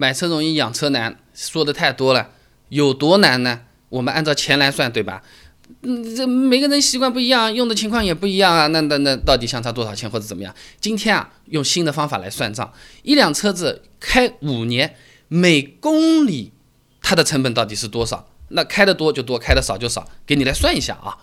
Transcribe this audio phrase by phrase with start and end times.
[0.00, 2.30] 买车容易养车难，说的太多了，
[2.70, 3.60] 有多难呢？
[3.90, 5.22] 我们按照钱来算，对吧？
[5.82, 8.66] 嗯，这每个人习惯不一样，用的情况也不一样啊。
[8.68, 10.54] 那那那到底相差多少钱或者怎么样？
[10.80, 14.96] 今天啊，用新的方法来算账，一辆车子开五年，
[15.28, 16.52] 每公里
[17.02, 18.26] 它的成本到底是多少？
[18.48, 21.18] 那开的多就多，开的少就少，给你来算一下啊。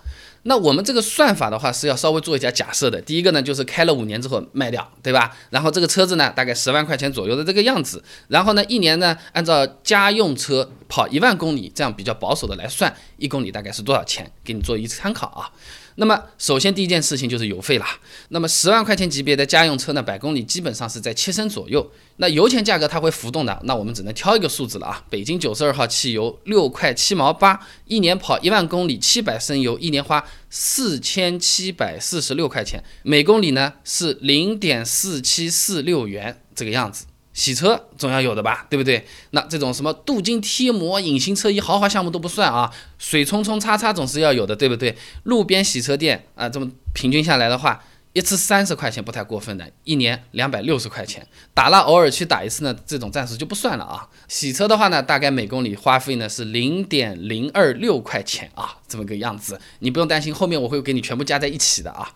[0.47, 3.01] 那我们这个算法的话是要稍微做一下假设的。
[3.01, 5.35] 第一个呢，就是开了五年之后卖掉，对吧？
[5.49, 8.01] 然后这个车子呢，大概十万块钱左右的这个样子。
[8.29, 14.31] 然后呢，一年呢，按照家用车跑一万公里这样比较保守的来算，一公里大概是多少钱？
[14.45, 15.51] 给你做一次参考啊。
[15.99, 17.99] 那么，首先第一件事情就是油费啦。
[18.29, 21.91] 那么十万块钱级别的家用车呢，百公里基本上是在七升左右。
[22.17, 25.03] 那油钱价格它会浮动的，那我们只能挑一个数字了啊。
[25.09, 37.05] 北京九十二号汽油六块七毛八，一年跑一万公里，七百升油，一年花四千七百四十六块钱，每公里呢是零点四七四六元这个样子。
[37.37, 39.05] 洗车总要有的吧，对不对？
[39.29, 44.97] 那这种什么镀金贴膜、隐形车衣豪华项目都不算啊，水冲冲擦擦总是要有的，对不对？
[45.21, 51.27] 路边洗车店啊，这么平均下来的话，一次三十块钱不太过分的，一年两百六十块钱。
[51.53, 54.09] 打蜡偶尔去打一次呢，这种暂时就不算了啊。
[54.27, 59.61] 洗车的话呢，大概每公里花费呢是零点零二六块钱啊，这么个样子。
[59.77, 62.09] 你不用担心，后面我会给你全部加在一起的啊。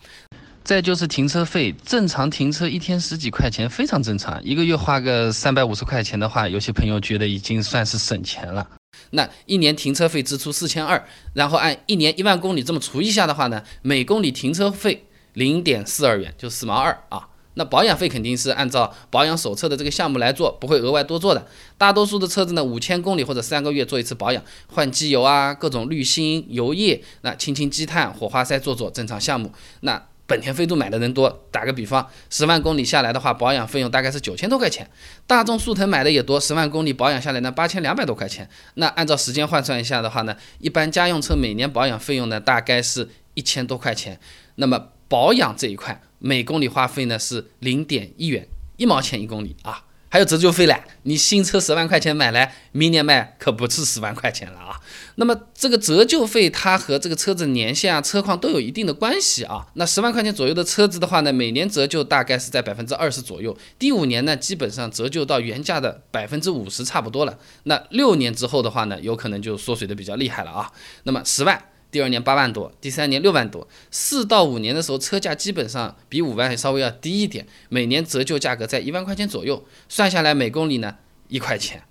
[0.63, 4.41] 再就是停车费，正常停车一天十几块钱，非常正常。
[4.43, 8.67] 一个月花个三百五十块钱的话，有些朋友觉得已经算是省钱了。
[9.09, 11.03] 那一年停车费支出四千二，
[11.33, 17.27] 然后按一年一万公里这么除一下的话呢，每公里停车费零点四二元，就四毛二啊。
[17.55, 21.45] 那保养费肯定是按照保养手册的这个项目来做，不会额外多做的。
[21.77, 29.51] 大多数的车子呢，五千公里或者三个月做一次保养，换机油啊，各种滤芯、油液，那清清积碳、火花塞做做正常项目。
[29.81, 30.01] 那
[30.31, 34.89] 本田飞度买的人多，打个比方，十万公里下来的话，保养费用大概是九千多块钱。
[35.27, 38.49] 大众速腾买的也多，十万公里保养下来呢，八千两百多块钱。
[38.75, 44.17] 那按照时间换算一下的话呢，一般家用车每年保养费用呢，大概是一千多块钱。
[44.55, 48.47] 那么保养这一块，每公里花费呢是零点一元，
[48.77, 49.83] 一毛钱一公里啊。
[50.11, 54.75] 还有折旧费嘞，你新车十万块钱买来，明年卖可不是十万块钱了啊。
[55.15, 59.65] 那么这个折旧费它和这个车子年限啊、车况都有一定的关系啊。
[59.75, 67.39] 那十万块钱左右的车子的话呢，每年折旧大概是在百分之二十左右，第五年呢，基本上折旧到原价的百分之五十差不多了。
[67.63, 70.69] 那六年之后的话呢，有可能就缩水的比较厉害了啊。
[71.03, 71.70] 那么十万。
[71.91, 80.95] 第二年八万多，第三年六万多，四到五年的时候，车价基本上比五万稍微要低一点，每年折旧价格在一万块钱左右，算下来每公里呢
[81.27, 81.83] 一块钱。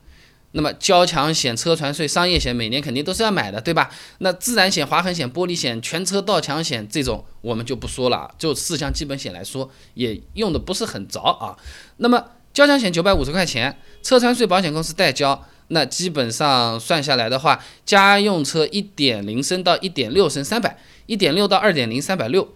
[0.53, 3.89] 那么交强险、车船税、商业险每年肯定都是要买的，对吧？
[4.19, 11.57] 那自然险、划痕险、玻璃险、全车盗抢险这种我们就不说了，就四项基本险来说，也用的不是很着啊。
[11.99, 15.47] 那么交强险九百五十块钱，车船税保险公司代交。
[15.73, 20.77] 那基本上算下来的话，家用车一点零升到一点六升三百，
[21.07, 22.53] 一点六到二点零三百六，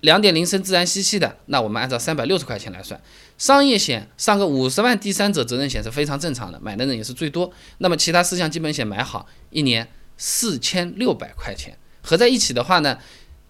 [0.00, 2.98] 两点零升自然吸气的，那我们按照三百六十块钱来算。
[3.36, 7.52] 商业险上个五十万第三者责任险是非常正常的，买的人也是最多。
[7.78, 9.86] 那么其他四项基本险买好，一年
[10.16, 12.98] 四千六百块钱，合在一起的话呢，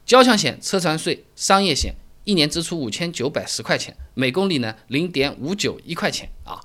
[0.04, 1.94] 交强险、车船税、商业险
[2.25, 6.60] 一年支出五千九百十块钱，每公里呢零点五九一块钱啊。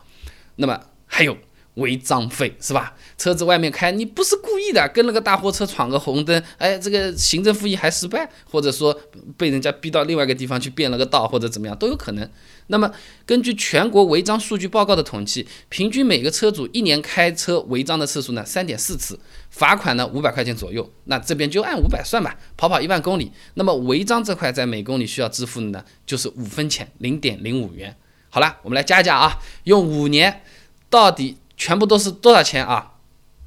[0.55, 1.38] 那么还有。
[1.75, 2.95] 违章费是吧？
[3.17, 8.95] 车子外面开，你不是故意的，跟那个大货车闯个红灯，哎，这个行政复议还失败，或者说
[9.38, 12.29] 被人家逼到另外一个地方去变了个道，或者怎么样都有可能。
[12.67, 12.91] 那么
[13.25, 19.19] 根据全国违章数据报告的统计，平均每个车主一年开车违章的次数呢，三点四次，
[19.50, 20.88] 罚款呢五百块钱左右。
[21.06, 27.95] 那这边就按五百算吧，跑跑一万公里，那么违章这块在每公里需要支付的呢，就是五分钱，零点零五元。
[28.29, 30.41] 好了，我们来加一加啊，用五年
[30.89, 31.38] 到底。
[31.56, 32.94] 全部都是多少钱啊？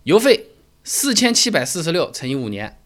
[0.05, 0.47] 油费
[0.85, 2.79] 四千七百四十六乘以五年，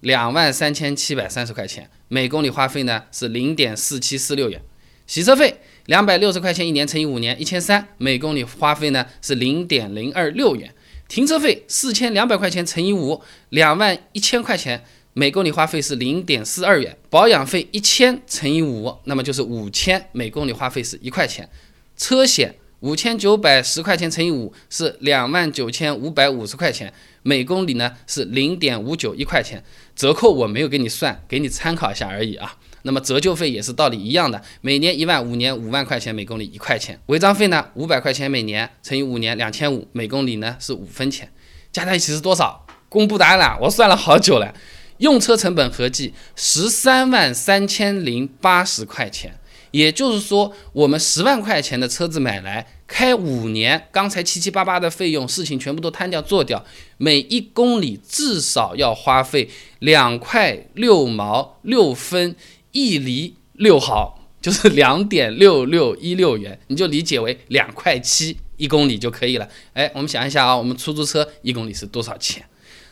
[0.00, 4.62] 两万三千七百三十块钱，每公里花费呢是零点四七四六元。
[5.06, 10.72] 洗车费两百六十块钱一年乘以五年，一千三，每公里花费呢是零点零二六元。
[11.08, 16.96] 停车费四千两百块钱乘以五，两万一千块钱，每公里花费是零点四二元。
[17.10, 21.48] 保养费一千乘以五，那么就是五千，每公里花费是一块钱。
[21.96, 22.54] 车险。
[22.80, 26.92] 五千九百十块钱乘以五是两万九千五百五十块钱，
[27.22, 29.62] 每公里呢是零点五九一块钱，
[29.96, 32.56] 折扣我没有给你算，给你参考一下而已啊。
[32.82, 36.98] 那么折旧费也是道理一样的，每年一万，五年五万块钱，每公里一块钱。
[37.06, 41.28] 违章费呢五百块钱每年乘以五年两千五，每公里呢是五分钱，
[41.72, 42.64] 加在一起是多少？
[42.88, 44.54] 公布答案了，我算了好久了，
[44.98, 49.38] 用车成本合计十三万三千零八十块钱。
[49.70, 56.64] 也就是说，我们十万块钱的车子买来，开五年，刚才七七八八的费用，事情全部都摊掉做掉，
[56.96, 59.50] 每一公里至少要花费
[59.80, 62.34] 两块六毛六分
[62.72, 69.48] 一厘六毫， 就是两点六六一六元，你就理解为两块七一公里就可以了。
[69.74, 72.44] 哎，我们想一下啊，我们出租车一公里是多少钱？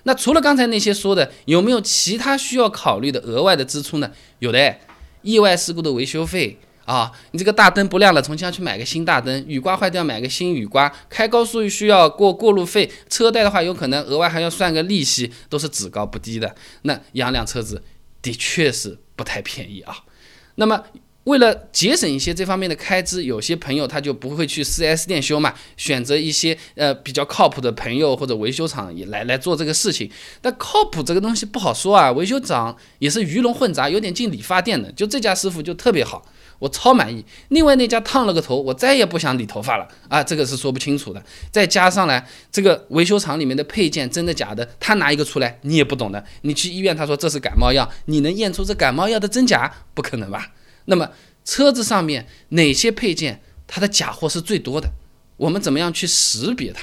[0.03, 4.13] 那除了刚才那些说的，有没有其他需要考虑的额外的支出呢？
[4.39, 4.77] 有的，
[5.23, 6.59] 意外事故的维修费。
[6.87, 16.55] 啊，你这个大灯不亮了，重新要去买个新大灯；雨刮坏掉，买个新雨刮；开高速需要过过路费，车贷的话有可能额外还要算个利息，都是只高不低的。
[16.83, 17.83] 那养辆车子
[18.23, 19.97] 的确是不太便宜啊。
[20.55, 20.81] 那么
[21.25, 30.09] 为了节省一些这方面的开支，有些朋友他就不会去 4S 店修嘛，选择一些呃比较靠谱的朋友或者维修厂也来来做这个事情。
[30.41, 36.25] 但靠谱这个东西不好说啊，维修厂也是鱼龙混杂，有点进理发店的，就这家师傅就特别好。
[36.59, 41.23] 我超满意，另外那家烫了个头，我再也不想理头发了啊，这个是说不清楚的。
[41.51, 46.25] 再加上呢，这个维修厂里面的配件真的假的，他拿一个出来你也不懂的。
[46.43, 49.71] 你去医院，他说这是感冒药，你能验出这感冒药的真假？
[49.93, 50.53] 不可能吧？
[50.87, 51.11] 那么
[51.45, 54.91] 车子上面哪些配件它的假货是最多的？
[55.37, 56.81] 我们怎么样去识别它？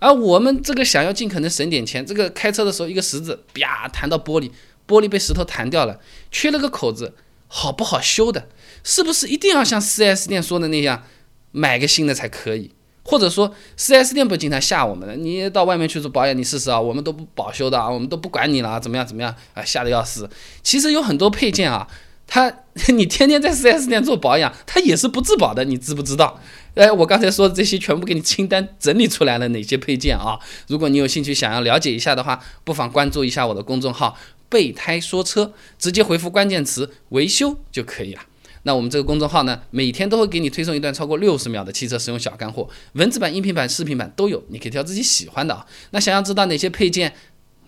[0.00, 4.50] 而我们这个想要尽可能省点钱，这个开车的时候一个石子啪弹到玻璃，
[4.88, 6.00] 玻璃被石头弹掉了，
[6.30, 7.14] 缺了个口子。
[7.54, 8.48] 好不好修的，
[8.82, 11.02] 是不是一定要像 4S 店说的那样
[11.50, 12.70] 买个新的才可以？
[13.04, 20.30] 或者说 4S 店不经常吓我们的，你到外面去做保养，你试试啊，我们都不保修的啊，我们都不管你了啊，怎么样怎么样啊，吓得要死。
[20.62, 21.86] 其实有很多配件啊，
[22.26, 22.50] 它
[22.96, 26.40] 你天天在 4S 店做保养，它也是不质保的，你知不知道？
[26.74, 30.38] 哎，我刚才说的这些全部给你清单整理出来了，哪些配件啊？
[30.68, 34.16] 如果你有兴趣想要了解一下的话，不妨关注一下我的公众号。
[34.52, 38.20] 备胎说车，直接回复关键词维修就可以了。
[38.64, 45.66] 那我们这个公众号呢，每天都会给你推送一段超过六十秒的汽车使用小干货，文字版、音频版、视频版都有，你可以挑自己喜欢的啊。
[45.92, 47.14] 那想要知道哪些配件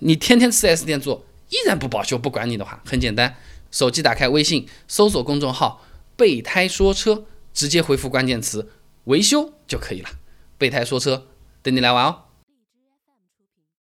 [0.00, 3.34] 你天天 4S 店做依然不保修不管你的话，很简单，
[3.70, 5.82] 手机打开微信，搜索公众号
[6.16, 8.69] 备胎说车，直接回复关键词
[9.04, 10.10] 维修就可以了。
[10.58, 11.26] 备胎说车，
[11.62, 12.23] 等你来玩哦。